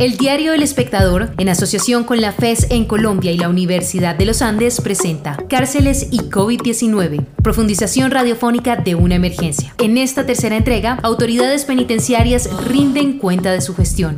[0.00, 4.24] El diario El Espectador, en asociación con la FES en Colombia y la Universidad de
[4.24, 9.74] los Andes, presenta Cárceles y COVID-19, profundización radiofónica de una emergencia.
[9.78, 14.16] En esta tercera entrega, autoridades penitenciarias rinden cuenta de su gestión.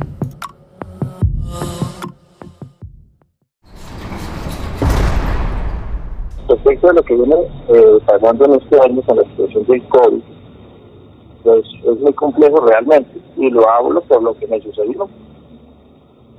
[6.47, 7.35] Respecto a lo que viene
[7.67, 10.21] eh, pasando en este año con la situación del COVID,
[11.43, 15.09] pues es muy complejo realmente, y lo hablo por lo que me sucedió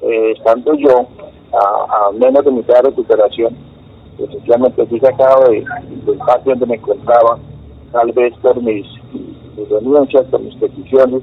[0.05, 1.06] eh, estando yo
[1.52, 3.56] a, menos de mitad de recuperación,
[4.19, 5.64] efectivamente fui sacado de,
[6.05, 7.38] del patio donde me encontraba,
[7.92, 8.86] tal vez por mis,
[9.56, 11.22] denuncias, por mis peticiones,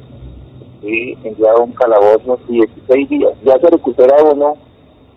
[0.82, 3.34] y enviado a un calabozo 16 días.
[3.44, 4.56] Ya se recupera uno,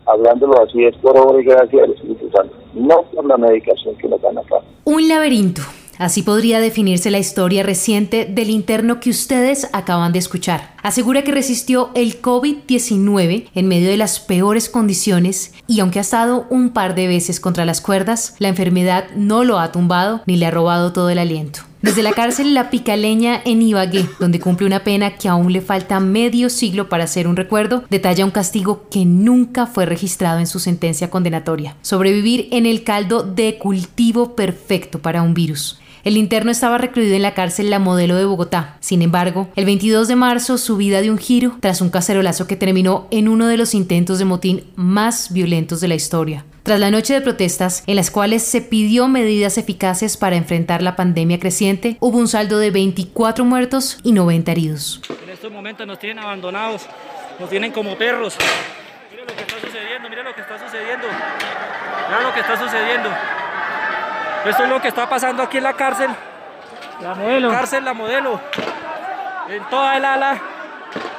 [0.04, 4.08] hablándolo así, es por obra y gracia del Espíritu Santo, no por la medicación que
[4.08, 4.56] nos dan acá.
[4.84, 5.62] Un laberinto.
[5.98, 10.74] Así podría definirse la historia reciente del interno que ustedes acaban de escuchar.
[10.82, 16.46] Asegura que resistió el COVID-19 en medio de las peores condiciones y aunque ha estado
[16.50, 20.46] un par de veces contra las cuerdas, la enfermedad no lo ha tumbado ni le
[20.46, 21.60] ha robado todo el aliento.
[21.84, 26.00] Desde la cárcel La Picaleña en Ibagué, donde cumple una pena que aún le falta
[26.00, 30.60] medio siglo para hacer un recuerdo, detalla un castigo que nunca fue registrado en su
[30.60, 31.76] sentencia condenatoria.
[31.82, 35.78] Sobrevivir en el caldo de cultivo perfecto para un virus.
[36.04, 38.76] El interno estaba recluido en la cárcel La Modelo de Bogotá.
[38.80, 42.56] Sin embargo, el 22 de marzo su vida dio un giro tras un cacerolazo que
[42.56, 46.44] terminó en uno de los intentos de motín más violentos de la historia.
[46.62, 50.94] Tras la noche de protestas, en las cuales se pidió medidas eficaces para enfrentar la
[50.94, 55.00] pandemia creciente, hubo un saldo de 24 muertos y 90 heridos.
[55.24, 56.82] En estos momentos nos tienen abandonados,
[57.40, 58.36] nos tienen como perros.
[59.10, 61.06] Miren lo que está sucediendo, miren lo que está sucediendo.
[62.10, 63.08] Miren lo que está sucediendo.
[64.44, 66.10] Esto es lo que está pasando aquí en la cárcel.
[67.00, 67.50] La modelo.
[67.50, 68.40] Cárcel La Modelo.
[69.48, 70.40] En toda el ala,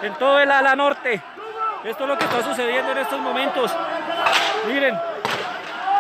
[0.02, 1.22] en todo el ala norte.
[1.84, 3.72] Esto es lo que está sucediendo en estos momentos.
[4.68, 4.96] Miren,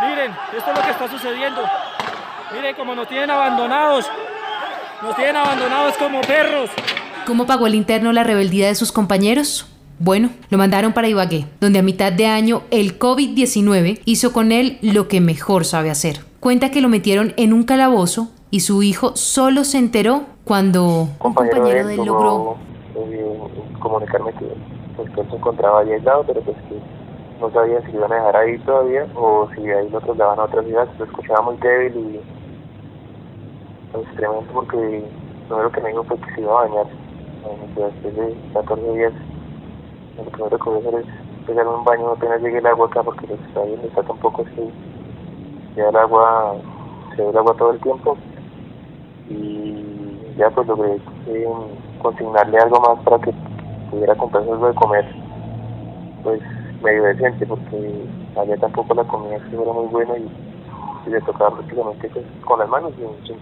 [0.07, 1.63] miren, esto es lo que está sucediendo.
[2.53, 4.09] Miren cómo nos tienen abandonados.
[5.01, 6.69] Nos tienen abandonados como perros.
[7.25, 9.67] ¿Cómo pagó el interno la rebeldía de sus compañeros?
[9.97, 14.77] Bueno, lo mandaron para Ibagué, donde a mitad de año el COVID-19 hizo con él
[14.81, 19.15] lo que mejor sabe hacer cuenta que lo metieron en un calabozo y su hijo
[19.15, 22.57] solo se enteró cuando un compañero, de él logró
[23.79, 24.45] comunicarme que,
[24.95, 26.75] pues, él se encontraba ahí aislado, pero pues que
[27.41, 30.61] no sabía si iban a dejar ahí todavía o si ahí lo trasladaban a otra
[30.61, 30.87] ciudad.
[30.99, 32.19] Lo escuchaba muy débil y
[33.91, 35.03] pues, tremendo porque
[35.49, 36.85] lo primero que me dijo fue que se iba a bañar.
[37.75, 39.13] Después de 14 días,
[40.15, 43.01] lo primero que voy a hacer es pegarme un baño apenas llegue el agua acá
[43.01, 44.71] porque pues, bien, está tampoco así
[45.75, 46.55] ya el agua,
[47.15, 48.17] se ve el agua todo el tiempo
[49.29, 50.95] y ya pues logré
[51.27, 51.47] eh,
[52.01, 53.33] consignarle algo más para que
[53.89, 55.05] pudiera comprarse algo de comer,
[56.23, 56.41] pues
[56.83, 58.05] medio decente porque
[58.37, 60.44] allá tampoco la comida era muy buena y
[61.05, 63.35] pues, con las manos sin,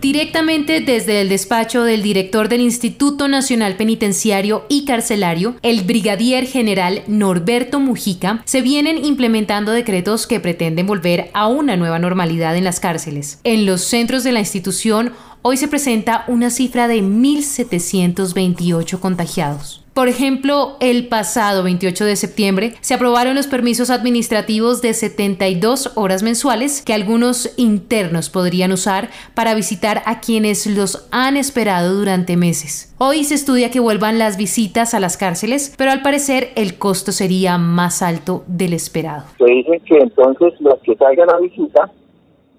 [0.00, 7.02] Directamente desde el despacho del director del Instituto Nacional Penitenciario y Carcelario, el brigadier general
[7.06, 12.80] Norberto Mujica, se vienen implementando decretos que pretenden volver a una nueva normalidad en las
[12.80, 13.40] cárceles.
[13.44, 19.79] En los centros de la institución hoy se presenta una cifra de 1.728 contagiados.
[19.94, 26.22] Por ejemplo, el pasado 28 de septiembre se aprobaron los permisos administrativos de 72 horas
[26.22, 32.94] mensuales que algunos internos podrían usar para visitar a quienes los han esperado durante meses.
[32.98, 37.10] Hoy se estudia que vuelvan las visitas a las cárceles, pero al parecer el costo
[37.10, 39.24] sería más alto del esperado.
[39.38, 41.90] Se dice que entonces los que salgan a visita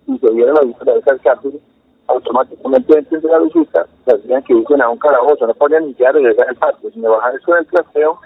[0.06, 0.62] y se dieron a
[1.00, 1.62] esas cárceles
[2.08, 6.14] automáticamente antes de la visita tendrían que irse a un calabozo, no podían ni siquiera
[6.14, 8.20] regresar al patio, sino bajar eso del trasteo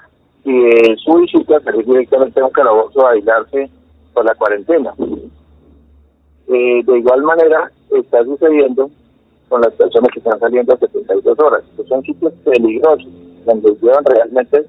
[0.43, 3.69] y de su visita salir directamente a un calabozo a aislarse
[4.13, 4.93] por la cuarentena.
[6.47, 8.89] Eh, de igual manera está sucediendo
[9.49, 13.07] con las personas que están saliendo a 72 horas, son sitios peligrosos,
[13.45, 14.65] donde llevan realmente,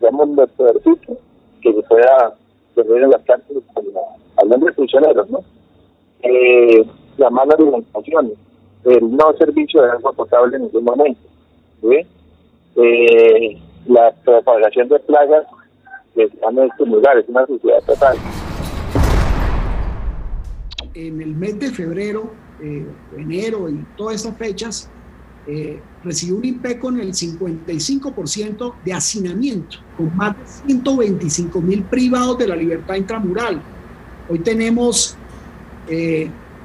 [0.00, 1.16] digamos, un peorcito
[1.62, 2.34] que se pueda
[2.74, 3.62] perder en las cárceles,
[4.36, 5.40] hablando de prisioneros, ¿no?
[6.22, 6.84] Eh,
[7.18, 8.32] la mala alimentación,
[8.86, 11.20] el no servicio de agua potable en ningún momento.
[12.76, 15.46] Eh, la propagación de plagas
[16.14, 18.16] que están en estos lugares, una sociedad total.
[20.94, 22.30] En el mes de febrero,
[22.62, 22.86] eh,
[23.16, 24.90] enero y todas esas fechas,
[25.48, 32.38] eh, recibió un INPECO en el 55% de hacinamiento, con más de 125 mil privados
[32.38, 33.60] de la libertad intramural.
[34.28, 35.16] Hoy tenemos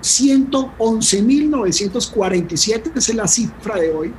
[0.02, 4.12] 111.947, esa es la cifra de hoy,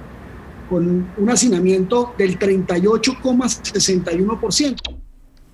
[0.69, 5.02] con un hacinamiento del 38,61%.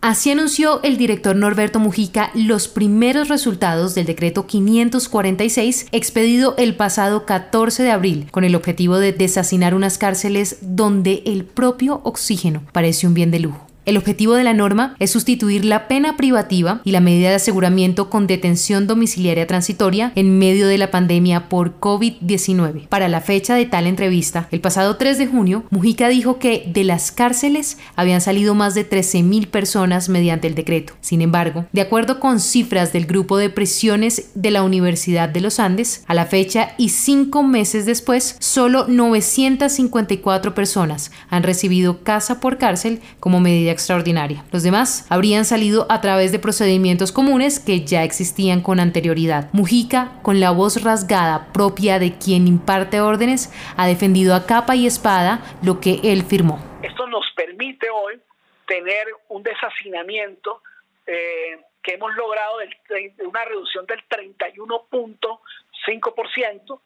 [0.01, 7.27] Así anunció el director Norberto Mujica los primeros resultados del decreto 546 expedido el pasado
[7.27, 13.09] 14 de abril con el objetivo de desasinar unas cárceles donde el propio oxígeno parece
[13.09, 13.68] un bien de lujo.
[13.89, 18.11] El objetivo de la norma es sustituir la pena privativa y la medida de aseguramiento
[18.11, 22.87] con detención domiciliaria transitoria en medio de la pandemia por COVID-19.
[22.89, 26.85] Para la fecha de tal entrevista, el pasado 3 de junio, Mujica dijo que de
[26.85, 30.93] las cárceles habían salido más de 13.000 personas mediante el decreto.
[31.01, 35.59] Sin embargo, de acuerdo con cifras del grupo de prisiones de la Universidad de los
[35.59, 42.59] Andes, a la fecha y cinco meses después, solo 954 personas han recibido casa por
[42.59, 44.45] cárcel como medida extraordinaria.
[44.53, 49.49] Los demás habrían salido a través de procedimientos comunes que ya existían con anterioridad.
[49.53, 54.87] Mujica, con la voz rasgada propia de quien imparte órdenes, ha defendido a capa y
[54.87, 56.59] espada lo que él firmó.
[56.83, 58.21] Esto nos permite hoy
[58.67, 60.61] tener un desafinamiento
[61.07, 66.81] eh, que hemos logrado de una reducción del 31.5%.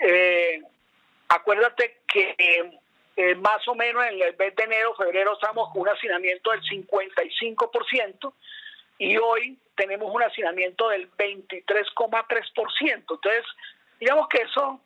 [0.00, 0.60] Eh,
[1.28, 2.78] acuérdate que eh,
[3.36, 8.32] más o menos en el mes de enero, febrero estamos con un hacinamiento del 55%
[8.98, 12.92] y hoy tenemos un hacinamiento del 23,3%.
[12.92, 13.44] Entonces,
[13.98, 14.80] digamos que eso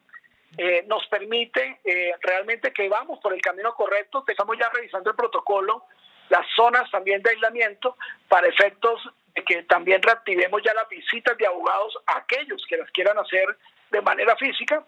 [0.57, 4.25] eh, nos permite eh, realmente que vamos por el camino correcto.
[4.27, 5.85] Estamos ya revisando el protocolo,
[6.31, 7.97] las zonas también de aislamiento
[8.29, 9.03] para efectos
[9.35, 13.57] de que también reactivemos ya las visitas de abogados a aquellos que las quieran hacer
[13.91, 14.85] de manera física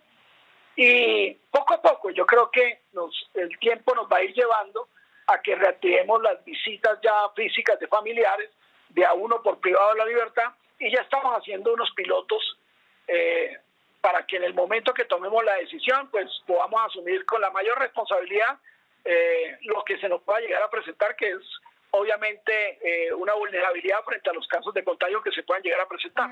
[0.77, 4.89] y poco a poco yo creo que nos, el tiempo nos va a ir llevando
[5.27, 8.51] a que reactivemos las visitas ya físicas de familiares,
[8.89, 12.59] de a uno por privado de la libertad, y ya estamos haciendo unos pilotos
[13.07, 13.59] eh,
[14.01, 17.79] para que en el momento que tomemos la decisión, pues podamos asumir con la mayor
[17.79, 18.59] responsabilidad
[19.05, 21.43] eh, lo que se nos pueda llegar a presentar, que es
[21.91, 25.89] obviamente eh, una vulnerabilidad frente a los casos de contagio que se puedan llegar a
[25.89, 26.31] presentar.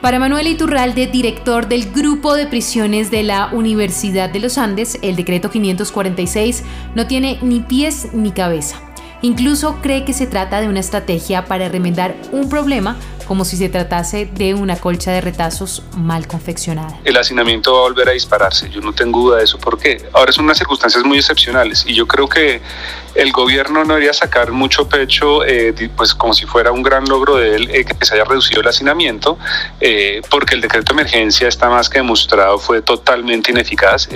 [0.00, 5.14] Para Manuel Iturralde, director del Grupo de Prisiones de la Universidad de los Andes, el
[5.14, 6.64] decreto 546
[6.94, 8.89] no tiene ni pies ni cabeza.
[9.22, 12.96] Incluso cree que se trata de una estrategia para remendar un problema
[13.30, 16.98] como si se tratase de una colcha de retazos mal confeccionada.
[17.04, 19.56] El hacinamiento va a volver a dispararse, yo no tengo duda de eso.
[19.56, 20.04] ¿Por qué?
[20.12, 22.60] Ahora son unas circunstancias muy excepcionales y yo creo que
[23.14, 27.36] el gobierno no debería sacar mucho pecho, eh, pues como si fuera un gran logro
[27.36, 29.38] de él eh, que se haya reducido el hacinamiento,
[29.80, 34.08] eh, porque el decreto de emergencia está más que demostrado, fue totalmente ineficaz.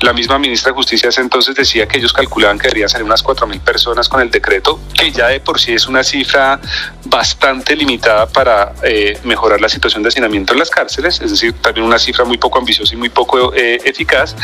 [0.00, 3.24] la misma ministra de Justicia hace entonces decía que ellos calculaban que deberían salir unas
[3.24, 6.60] 4.000 personas con el decreto, que ya de por sí es una cifra
[7.04, 11.86] bastante limitada para eh, mejorar la situación de hacinamiento en las cárceles, es decir, también
[11.86, 14.34] una cifra muy poco ambiciosa y muy poco eh, eficaz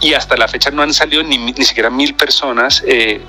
[0.00, 3.20] y hasta la fecha no han salido ni, ni siquiera mil personas eh,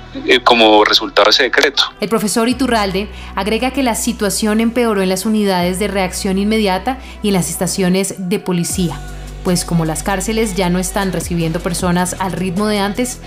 [0.44, 1.84] como resultado de ese decreto.
[2.00, 7.28] El profesor Iturralde agrega que la situación empeoró en las unidades de reacción inmediata y
[7.28, 8.98] en las estaciones de policía,
[9.44, 13.20] pues como las cárceles ya no están recibiendo personas al ritmo de antes,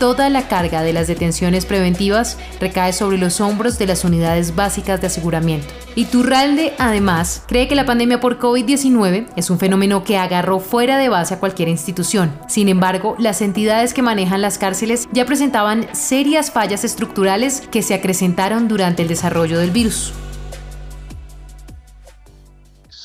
[0.00, 5.00] toda la carga de las detenciones preventivas recae sobre los hombros de las unidades básicas
[5.00, 5.68] de aseguramiento.
[5.94, 11.10] Iturralde, además, cree que la pandemia por COVID-19 es un fenómeno que agarró fuera de
[11.10, 12.32] base a cualquier institución.
[12.48, 17.92] Sin embargo, las entidades que manejan las cárceles ya presentaban serias fallas estructurales que se
[17.92, 20.14] acrecentaron durante el desarrollo del virus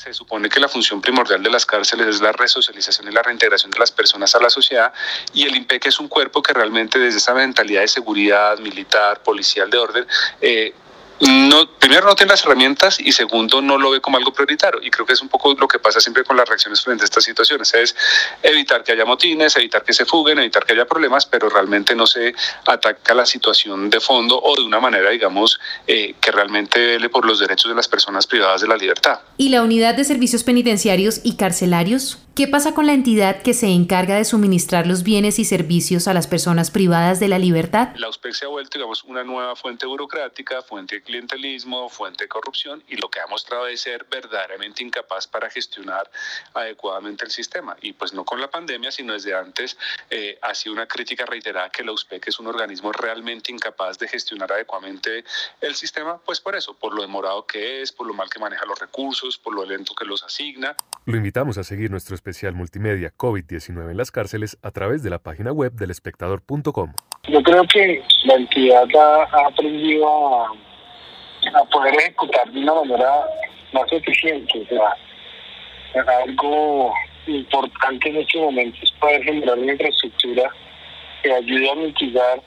[0.06, 3.72] se supone que la función primordial de las cárceles es la resocialización y la reintegración
[3.72, 4.94] de las personas a la sociedad
[5.34, 9.68] y el IMPEC es un cuerpo que realmente desde esa mentalidad de seguridad militar, policial
[9.68, 10.08] de orden,
[10.42, 10.76] eh,
[11.22, 14.92] no, primero no tiene las herramientas y segundo no lo ve como algo prioritario y
[14.92, 17.24] creo que es un poco lo que pasa siempre con las reacciones frente a estas
[17.24, 17.96] situaciones es
[18.44, 22.06] evitar que haya motines, evitar que se fuguen, evitar que haya problemas, pero realmente no
[22.06, 27.10] se ataca la situación de fondo o de una manera digamos eh, que realmente vele
[27.10, 29.20] por los derechos de las personas privadas de la libertad.
[29.38, 32.20] ¿Y la unidad de servicios penitenciarios y carcelarios?
[32.36, 36.14] ¿Qué pasa con la entidad que se encarga de suministrar los bienes y servicios a
[36.14, 37.96] las personas privadas de la libertad?
[37.96, 42.84] La USPEC se ha vuelto digamos una nueva fuente burocrática, fuente clientelismo, fuente de corrupción
[42.90, 46.12] y lo que ha mostrado es ser verdaderamente incapaz para gestionar
[46.54, 47.78] adecuadamente el sistema.
[47.82, 49.78] Y pues no con la pandemia, sino desde antes
[50.10, 54.10] eh, ha sido una crítica reiterada que la USPEC es un organismo realmente incapaz de
[54.10, 55.24] gestionar adecuadamente
[55.62, 58.66] el sistema, pues por eso, por lo demorado que es, por lo mal que maneja
[58.66, 60.76] los recursos, por lo lento que los asigna.
[61.06, 65.20] Lo invitamos a seguir nuestro especial multimedia COVID-19 en las cárceles a través de la
[65.20, 66.94] página web del espectador.com.
[67.28, 70.52] Yo creo que la entidad ha, aprendido a,
[71.72, 73.28] poder ejecutar de una manera
[73.74, 74.60] más eficiente.
[74.60, 76.92] O sea, algo
[77.28, 80.50] importante en este momento es poder generar una infraestructura
[81.22, 82.42] que ayude a mitigar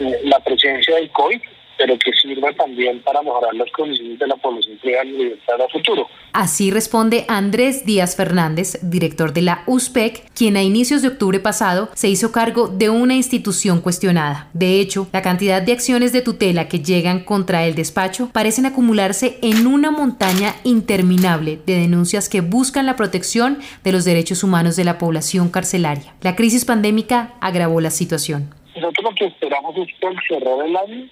[0.00, 1.40] eh, la presencia del COVID
[1.78, 6.08] pero que sirva también para mejorar las condiciones de la población y libertad a futuro.
[6.32, 11.88] Así responde Andrés Díaz Fernández, director de la USPEC, quien a inicios de octubre pasado
[11.94, 14.48] se hizo cargo de una institución cuestionada.
[14.52, 19.38] De hecho, la cantidad de acciones de tutela que llegan contra el despacho parecen acumularse
[19.42, 24.84] en una montaña interminable de denuncias que buscan la protección de los derechos humanos de
[24.84, 26.14] la población carcelaria.
[26.22, 28.54] La crisis pandémica agravó la situación.
[28.74, 31.08] Nosotros lo que esperamos es que al cerrar el año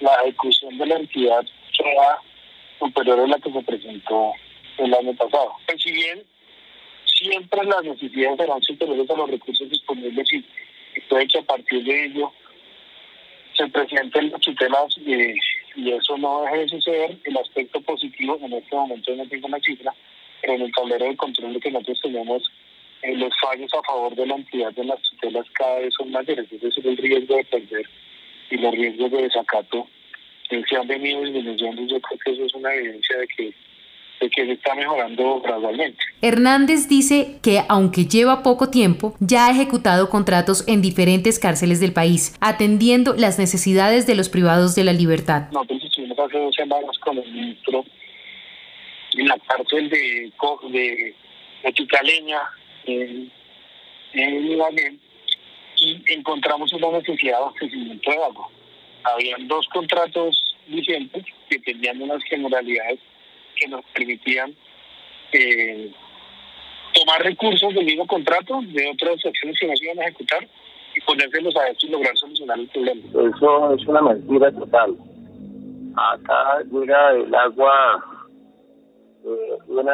[0.00, 2.18] la ejecución de la entidad sea
[2.78, 4.32] superior a la que se presentó
[4.78, 5.54] el año pasado.
[5.66, 6.24] Pues, si bien
[7.04, 10.44] siempre las necesidades serán superiores a los recursos disponibles y,
[11.08, 12.32] puede que a partir de ello
[13.54, 15.34] se presenten las tutelas y,
[15.76, 17.18] eso no deje de suceder.
[17.22, 19.94] El aspecto positivo, en este momento no tengo una cifra,
[20.40, 22.50] pero en el tablero de control que nosotros tenemos,
[23.02, 26.50] eh, los fallos a favor de la entidad de las tutelas cada vez son mayores,
[26.50, 27.88] es decir, el riesgo de perder
[28.50, 29.88] y los riesgos de desacato
[30.48, 31.82] se han venido disminuyendo.
[31.82, 33.54] Yo creo que eso es una evidencia de que
[34.20, 35.98] de que se está mejorando gradualmente.
[36.22, 41.92] Hernández dice que aunque lleva poco tiempo, ya ha ejecutado contratos en diferentes cárceles del
[41.92, 45.48] país, atendiendo las necesidades de los privados de la libertad.
[45.52, 47.84] Nosotros estuvimos hace dos semanas con el ministro
[49.14, 50.32] en la cárcel de,
[50.70, 51.14] de,
[51.62, 51.74] de
[52.86, 53.30] en,
[54.14, 55.00] en
[55.80, 58.48] y encontramos una necesidad de abastecimiento de agua.
[59.04, 62.98] Habían dos contratos vigentes que tenían unas generalidades
[63.56, 64.54] que nos permitían
[65.32, 65.90] eh,
[66.94, 70.46] tomar recursos del mismo contrato de otras acciones que no se iban a ejecutar
[70.94, 73.02] y ponérselos a esto y lograr solucionar el problema.
[73.08, 74.96] Eso es una mentira total.
[75.96, 78.04] Acá llega el agua
[79.24, 79.92] eh, una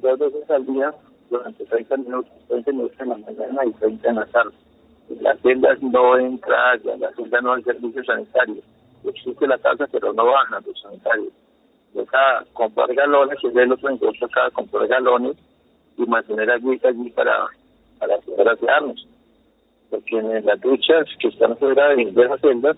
[0.00, 0.94] dos veces al día
[1.30, 4.52] durante 30 minutos, 20 minutos en la mañana y 30 en la tarde
[5.20, 8.62] las celdas no entra, en las celdas no hay servicio sanitario.
[9.04, 11.32] Existe la casa, pero no bajan los sanitarios.
[11.92, 15.36] Deja comprar galones, y el otro encuentro acá, comprar galones
[15.98, 17.46] y mantener allí, allí para,
[17.98, 19.06] para poder asearnos.
[19.90, 22.76] Porque en las duchas que están fuera de, las celdas,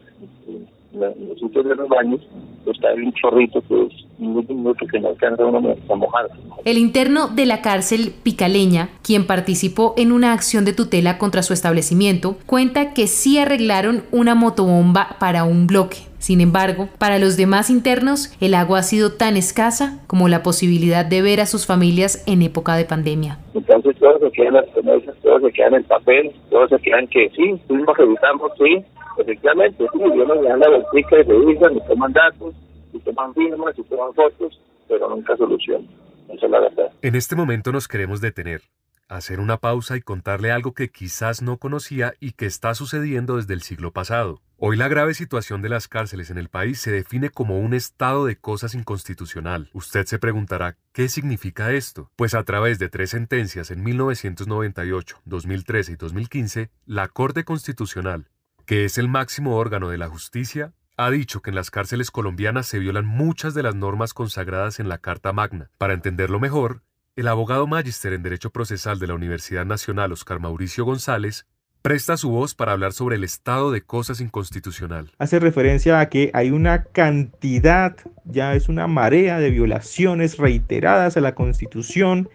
[0.94, 2.20] en los sitios de baños,
[2.66, 6.28] está un chorrito que es muy minuto que no alcanza uno a mojar.
[6.64, 11.52] El interno de la cárcel Picaleña, quien participó en una acción de tutela contra su
[11.52, 15.98] establecimiento, cuenta que sí arreglaron una motobomba para un bloque.
[16.18, 21.04] Sin embargo, para los demás internos, el agua ha sido tan escasa como la posibilidad
[21.04, 23.38] de ver a sus familias en época de pandemia.
[23.52, 27.28] Entonces todos se quedan las promesas, todos se quedan en papel, todos se quedan que
[27.36, 28.82] sí, fuimos, revisamos, sí,
[29.18, 32.54] efectivamente, sí, yo me dan la y revisan y toman datos,
[32.92, 35.86] y toman firmas, y toman fotos, pero nunca solución.
[36.28, 36.92] Esa es la verdad.
[37.02, 38.62] En este momento nos queremos detener,
[39.08, 43.54] hacer una pausa y contarle algo que quizás no conocía y que está sucediendo desde
[43.54, 44.40] el siglo pasado.
[44.56, 48.24] Hoy la grave situación de las cárceles en el país se define como un estado
[48.24, 49.68] de cosas inconstitucional.
[49.74, 52.10] Usted se preguntará, ¿qué significa esto?
[52.16, 58.28] Pues a través de tres sentencias en 1998, 2013 y 2015, la Corte Constitucional
[58.66, 62.66] que es el máximo órgano de la justicia, ha dicho que en las cárceles colombianas
[62.66, 65.70] se violan muchas de las normas consagradas en la Carta Magna.
[65.76, 66.82] Para entenderlo mejor,
[67.16, 71.46] el abogado magíster en Derecho Procesal de la Universidad Nacional Oscar Mauricio González
[71.82, 75.12] presta su voz para hablar sobre el estado de cosas inconstitucional.
[75.18, 77.94] Hace referencia a que hay una cantidad,
[78.24, 82.30] ya es una marea de violaciones reiteradas a la Constitución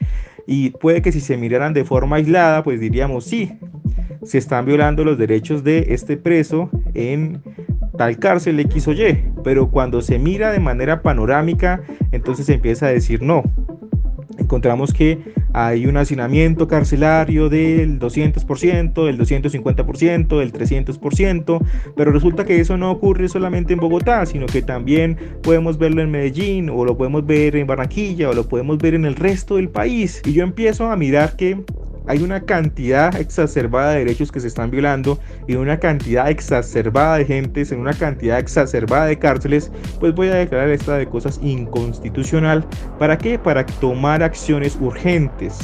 [0.45, 3.57] y puede que si se miraran de forma aislada, pues diríamos sí,
[4.23, 7.41] se están violando los derechos de este preso en
[7.97, 12.87] tal cárcel X o Y, pero cuando se mira de manera panorámica, entonces se empieza
[12.87, 13.43] a decir no.
[14.37, 15.19] Encontramos que
[15.53, 22.91] hay un hacinamiento carcelario del 200%, del 250%, del 300%, pero resulta que eso no
[22.91, 27.55] ocurre solamente en Bogotá, sino que también podemos verlo en Medellín, o lo podemos ver
[27.55, 30.21] en Barranquilla, o lo podemos ver en el resto del país.
[30.25, 31.63] Y yo empiezo a mirar que
[32.09, 37.25] hay una cantidad exacerbada de derechos que se están violando y una cantidad exacerbada de
[37.25, 42.65] gentes en una cantidad exacerbada de cárceles, pues voy a declarar esta de cosas inconstitucional.
[42.97, 43.37] ¿Para qué?
[43.37, 45.59] Para tomar acciones urgentes.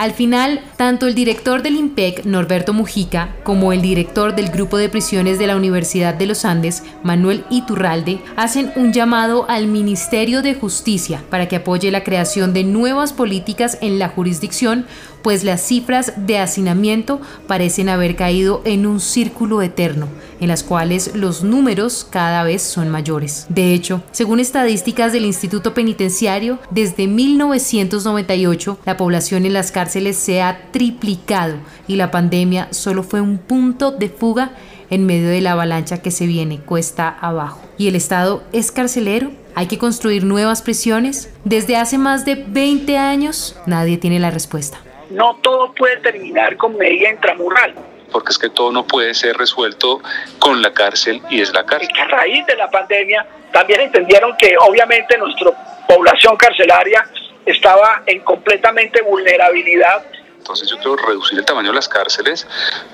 [0.00, 4.88] Al final, tanto el director del IMPEC, Norberto Mujica, como el director del Grupo de
[4.88, 10.54] Prisiones de la Universidad de los Andes, Manuel Iturralde, hacen un llamado al Ministerio de
[10.54, 14.86] Justicia para que apoye la creación de nuevas políticas en la jurisdicción
[15.22, 20.08] pues las cifras de hacinamiento parecen haber caído en un círculo eterno,
[20.40, 23.46] en las cuales los números cada vez son mayores.
[23.48, 30.42] De hecho, según estadísticas del Instituto Penitenciario, desde 1998 la población en las cárceles se
[30.42, 34.52] ha triplicado y la pandemia solo fue un punto de fuga
[34.90, 37.60] en medio de la avalancha que se viene cuesta abajo.
[37.78, 39.30] ¿Y el Estado es carcelero?
[39.54, 41.28] ¿Hay que construir nuevas prisiones?
[41.44, 44.78] Desde hace más de 20 años nadie tiene la respuesta
[45.10, 47.74] no todo puede terminar con medida intramural.
[48.12, 50.00] Porque es que todo no puede ser resuelto
[50.38, 51.90] con la cárcel y es la cárcel.
[52.00, 55.52] a raíz de la pandemia también entendieron que obviamente nuestra
[55.86, 57.04] población carcelaria
[57.46, 60.04] estaba en completamente vulnerabilidad
[60.40, 62.46] entonces yo quiero reducir el tamaño de las cárceles,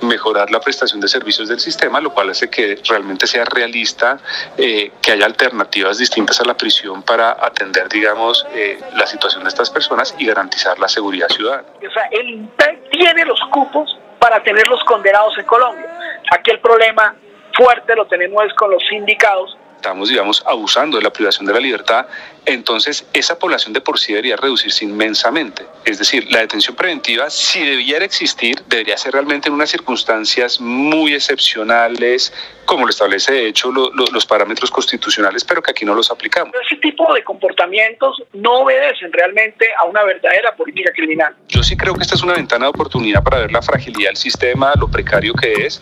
[0.02, 4.18] mejorar la prestación de servicios del sistema, lo cual hace que realmente sea realista,
[4.58, 9.48] eh, que haya alternativas distintas a la prisión para atender, digamos, eh, la situación de
[9.48, 11.68] estas personas y garantizar la seguridad ciudadana.
[11.76, 15.86] O sea, el INPEC tiene los cupos para tener los condenados en Colombia.
[16.32, 17.14] Aquí el problema
[17.56, 22.06] fuerte lo tenemos con los sindicatos estamos, digamos, abusando de la privación de la libertad,
[22.46, 25.66] entonces esa población de por sí debería reducirse inmensamente.
[25.84, 31.14] Es decir, la detención preventiva, si debiera existir, debería ser realmente en unas circunstancias muy
[31.14, 32.32] excepcionales,
[32.64, 36.54] como lo establece de hecho los parámetros constitucionales, pero que aquí no los aplicamos.
[36.66, 41.34] Ese tipo de comportamientos no obedecen realmente a una verdadera política criminal.
[41.48, 44.16] Yo sí creo que esta es una ventana de oportunidad para ver la fragilidad del
[44.16, 45.80] sistema, lo precario que es,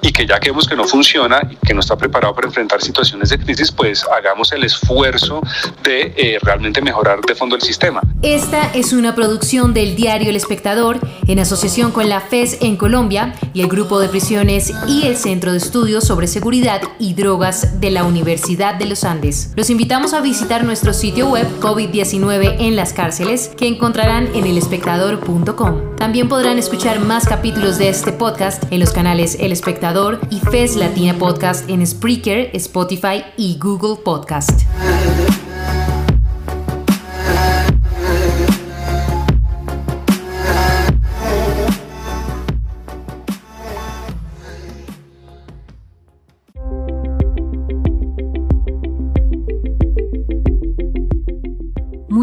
[0.00, 2.80] y que ya que vemos que no funciona y que no está preparado para enfrentar
[2.80, 5.40] situaciones de crisis, pues hagamos el esfuerzo
[5.82, 8.02] de eh, realmente mejorar de fondo el sistema.
[8.22, 13.34] Esta es una producción del diario El Espectador en asociación con la FES en Colombia
[13.52, 17.90] y el Grupo de Prisiones y el Centro de Estudios sobre Seguridad y Drogas de
[17.90, 19.52] la Universidad de los Andes.
[19.56, 25.96] Los invitamos a visitar nuestro sitio web COVID-19 en las cárceles que encontrarán en elespectador.com.
[25.96, 30.76] También podrán escuchar más capítulos de este podcast en los canales El Espectador y FES
[30.76, 34.62] Latina Podcast en Spreaker, Spotify y Google Podcast.